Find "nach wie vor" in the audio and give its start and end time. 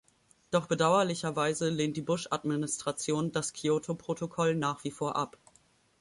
4.55-5.15